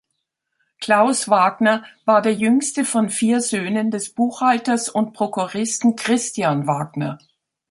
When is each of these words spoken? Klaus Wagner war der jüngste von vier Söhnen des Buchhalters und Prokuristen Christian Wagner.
Klaus 0.79 1.29
Wagner 1.29 1.83
war 2.05 2.23
der 2.23 2.33
jüngste 2.33 2.85
von 2.85 3.11
vier 3.11 3.39
Söhnen 3.39 3.91
des 3.91 4.11
Buchhalters 4.15 4.89
und 4.89 5.13
Prokuristen 5.13 5.95
Christian 5.95 6.65
Wagner. 6.65 7.19